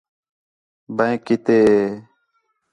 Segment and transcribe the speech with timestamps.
[0.97, 1.81] بینک کِتے ہے؟